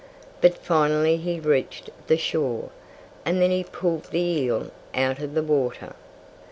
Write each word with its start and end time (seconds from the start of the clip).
But 0.41 0.57
finally 0.57 1.17
he 1.17 1.39
reached 1.39 1.91
the 2.07 2.17
shore. 2.17 2.71
And 3.23 3.39
then 3.39 3.51
he 3.51 3.63
pulled 3.63 4.05
the 4.05 4.17
eel 4.19 4.71
out 4.95 5.19
of 5.19 5.35
the 5.35 5.43
water. 5.43 5.93